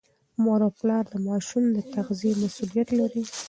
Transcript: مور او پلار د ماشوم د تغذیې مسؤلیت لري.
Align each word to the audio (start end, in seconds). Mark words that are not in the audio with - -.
مور 0.43 0.59
او 0.65 0.71
پلار 0.79 1.03
د 1.09 1.15
ماشوم 1.27 1.63
د 1.71 1.77
تغذیې 1.93 2.31
مسؤلیت 2.43 2.89
لري. 2.99 3.23